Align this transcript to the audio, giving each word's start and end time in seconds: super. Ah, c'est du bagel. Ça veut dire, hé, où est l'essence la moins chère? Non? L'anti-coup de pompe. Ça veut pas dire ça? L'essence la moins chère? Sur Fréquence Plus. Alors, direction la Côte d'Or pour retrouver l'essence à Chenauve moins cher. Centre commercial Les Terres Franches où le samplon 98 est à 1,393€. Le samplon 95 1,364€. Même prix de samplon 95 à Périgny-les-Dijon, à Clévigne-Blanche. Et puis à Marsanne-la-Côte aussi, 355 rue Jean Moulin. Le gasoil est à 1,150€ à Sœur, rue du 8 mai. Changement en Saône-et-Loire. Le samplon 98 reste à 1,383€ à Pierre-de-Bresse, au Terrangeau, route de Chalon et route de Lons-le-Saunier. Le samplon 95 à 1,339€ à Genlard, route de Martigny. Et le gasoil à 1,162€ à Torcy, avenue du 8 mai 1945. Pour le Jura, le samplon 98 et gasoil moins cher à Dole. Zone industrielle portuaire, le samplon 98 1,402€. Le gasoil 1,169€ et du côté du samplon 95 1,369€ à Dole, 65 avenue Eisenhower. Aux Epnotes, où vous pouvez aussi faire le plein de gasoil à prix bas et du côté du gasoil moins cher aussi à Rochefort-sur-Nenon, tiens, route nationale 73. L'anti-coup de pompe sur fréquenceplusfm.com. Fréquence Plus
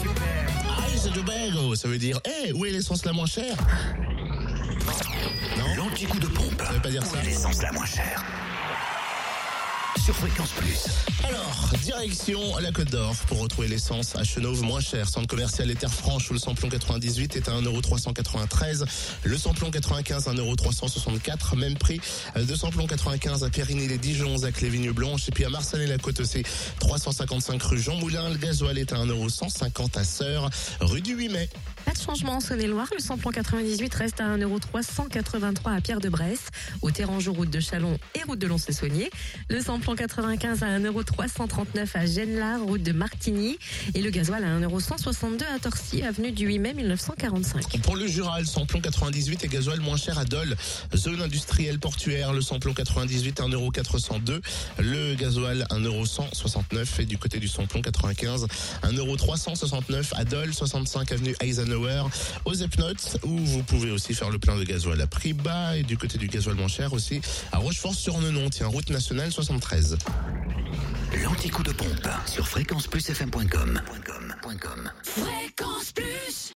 super. 0.00 0.46
Ah, 0.68 0.82
c'est 0.96 1.12
du 1.12 1.22
bagel. 1.22 1.76
Ça 1.76 1.88
veut 1.88 1.98
dire, 1.98 2.20
hé, 2.24 2.52
où 2.52 2.64
est 2.64 2.70
l'essence 2.70 3.04
la 3.04 3.12
moins 3.12 3.26
chère? 3.26 3.56
Non? 5.58 5.74
L'anti-coup 5.76 6.18
de 6.18 6.26
pompe. 6.26 6.62
Ça 6.64 6.72
veut 6.72 6.80
pas 6.80 6.90
dire 6.90 7.04
ça? 7.04 7.22
L'essence 7.22 7.62
la 7.62 7.72
moins 7.72 7.86
chère? 7.86 8.24
Sur 10.04 10.14
Fréquence 10.16 10.50
Plus. 10.50 10.84
Alors, 11.26 11.72
direction 11.82 12.58
la 12.58 12.70
Côte 12.72 12.90
d'Or 12.90 13.14
pour 13.26 13.40
retrouver 13.40 13.68
l'essence 13.68 14.14
à 14.16 14.22
Chenauve 14.22 14.62
moins 14.62 14.80
cher. 14.80 15.08
Centre 15.08 15.26
commercial 15.26 15.66
Les 15.66 15.76
Terres 15.76 15.94
Franches 15.94 16.28
où 16.30 16.34
le 16.34 16.38
samplon 16.38 16.68
98 16.68 17.36
est 17.36 17.48
à 17.48 17.52
1,393€. 17.52 18.84
Le 19.22 19.38
samplon 19.38 19.70
95 19.70 20.26
1,364€. 20.26 21.56
Même 21.56 21.78
prix 21.78 22.02
de 22.36 22.54
samplon 22.54 22.86
95 22.86 23.44
à 23.44 23.48
Périgny-les-Dijon, 23.48 24.44
à 24.44 24.52
Clévigne-Blanche. 24.52 25.28
Et 25.28 25.32
puis 25.32 25.46
à 25.46 25.48
Marsanne-la-Côte 25.48 26.20
aussi, 26.20 26.42
355 26.80 27.62
rue 27.62 27.80
Jean 27.80 27.96
Moulin. 27.96 28.28
Le 28.28 28.36
gasoil 28.36 28.76
est 28.76 28.92
à 28.92 28.96
1,150€ 28.96 29.98
à 29.98 30.04
Sœur, 30.04 30.50
rue 30.80 31.00
du 31.00 31.14
8 31.14 31.28
mai. 31.30 31.48
Changement 31.96 32.36
en 32.36 32.40
Saône-et-Loire. 32.40 32.88
Le 32.92 33.00
samplon 33.00 33.30
98 33.30 33.94
reste 33.94 34.20
à 34.20 34.36
1,383€ 34.36 35.76
à 35.76 35.80
Pierre-de-Bresse, 35.80 36.48
au 36.82 36.90
Terrangeau, 36.90 37.32
route 37.32 37.50
de 37.50 37.60
Chalon 37.60 37.98
et 38.14 38.22
route 38.24 38.38
de 38.38 38.46
Lons-le-Saunier. 38.46 39.10
Le 39.48 39.60
samplon 39.60 39.94
95 39.94 40.62
à 40.62 40.78
1,339€ 40.78 41.88
à 41.94 42.06
Genlard, 42.06 42.62
route 42.62 42.82
de 42.82 42.92
Martigny. 42.92 43.58
Et 43.94 44.02
le 44.02 44.10
gasoil 44.10 44.44
à 44.44 44.58
1,162€ 44.60 45.44
à 45.54 45.58
Torcy, 45.58 46.02
avenue 46.02 46.32
du 46.32 46.46
8 46.46 46.58
mai 46.58 46.74
1945. 46.74 47.80
Pour 47.82 47.96
le 47.96 48.06
Jura, 48.06 48.40
le 48.40 48.46
samplon 48.46 48.80
98 48.80 49.44
et 49.44 49.48
gasoil 49.48 49.80
moins 49.80 49.96
cher 49.96 50.18
à 50.18 50.24
Dole. 50.24 50.56
Zone 50.94 51.22
industrielle 51.22 51.78
portuaire, 51.78 52.32
le 52.32 52.40
samplon 52.40 52.74
98 52.74 53.40
1,402€. 53.40 54.40
Le 54.78 55.14
gasoil 55.14 55.66
1,169€ 55.70 57.00
et 57.00 57.04
du 57.04 57.18
côté 57.18 57.38
du 57.38 57.48
samplon 57.48 57.82
95 57.82 58.46
1,369€ 58.82 60.14
à 60.14 60.24
Dole, 60.24 60.52
65 60.52 61.12
avenue 61.12 61.36
Eisenhower. 61.40 61.83
Aux 62.44 62.54
Epnotes, 62.54 63.18
où 63.24 63.36
vous 63.36 63.62
pouvez 63.62 63.90
aussi 63.90 64.14
faire 64.14 64.30
le 64.30 64.38
plein 64.38 64.56
de 64.56 64.64
gasoil 64.64 65.00
à 65.00 65.06
prix 65.06 65.32
bas 65.32 65.76
et 65.76 65.82
du 65.82 65.96
côté 65.98 66.18
du 66.18 66.28
gasoil 66.28 66.56
moins 66.56 66.68
cher 66.68 66.92
aussi 66.92 67.20
à 67.52 67.58
Rochefort-sur-Nenon, 67.58 68.50
tiens, 68.50 68.66
route 68.68 68.90
nationale 68.90 69.32
73. 69.32 69.98
L'anti-coup 71.22 71.62
de 71.62 71.72
pompe 71.72 72.08
sur 72.26 72.46
fréquenceplusfm.com. 72.48 73.80
Fréquence 73.84 74.06
Plus 74.12 74.33